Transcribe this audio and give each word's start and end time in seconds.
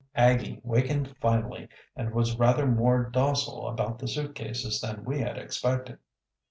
Aggie 0.15 0.59
wakened 0.63 1.15
finally 1.19 1.67
and 1.95 2.11
was 2.11 2.35
rather 2.39 2.65
more 2.65 3.03
docile 3.07 3.67
about 3.69 3.99
the 3.99 4.07
suitcases 4.07 4.81
than 4.81 5.05
we 5.05 5.19
had 5.19 5.37
expected. 5.37 5.99